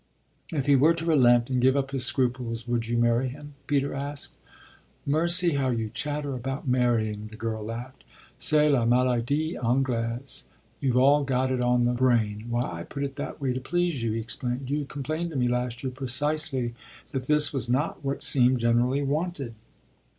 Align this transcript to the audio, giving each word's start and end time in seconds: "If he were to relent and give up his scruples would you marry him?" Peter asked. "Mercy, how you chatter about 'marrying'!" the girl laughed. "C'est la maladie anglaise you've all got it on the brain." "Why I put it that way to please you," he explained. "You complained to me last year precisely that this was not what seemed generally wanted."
"If 0.51 0.65
he 0.65 0.75
were 0.75 0.95
to 0.95 1.05
relent 1.05 1.51
and 1.51 1.61
give 1.61 1.77
up 1.77 1.91
his 1.91 2.03
scruples 2.05 2.67
would 2.67 2.87
you 2.87 2.97
marry 2.97 3.27
him?" 3.27 3.53
Peter 3.67 3.93
asked. 3.93 4.33
"Mercy, 5.05 5.51
how 5.53 5.69
you 5.69 5.91
chatter 5.93 6.33
about 6.33 6.67
'marrying'!" 6.67 7.27
the 7.27 7.35
girl 7.35 7.63
laughed. 7.63 8.03
"C'est 8.39 8.67
la 8.67 8.83
maladie 8.83 9.55
anglaise 9.57 10.45
you've 10.79 10.97
all 10.97 11.23
got 11.23 11.51
it 11.51 11.61
on 11.61 11.83
the 11.83 11.93
brain." 11.93 12.47
"Why 12.49 12.79
I 12.79 12.83
put 12.83 13.03
it 13.03 13.15
that 13.17 13.39
way 13.39 13.53
to 13.53 13.61
please 13.61 14.01
you," 14.01 14.13
he 14.13 14.19
explained. 14.19 14.71
"You 14.71 14.85
complained 14.85 15.29
to 15.29 15.35
me 15.35 15.47
last 15.47 15.83
year 15.83 15.91
precisely 15.91 16.73
that 17.11 17.27
this 17.27 17.53
was 17.53 17.69
not 17.69 18.03
what 18.03 18.23
seemed 18.23 18.59
generally 18.59 19.03
wanted." 19.03 19.53